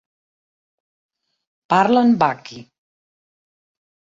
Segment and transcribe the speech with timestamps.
[1.75, 2.59] Parlen vakhi.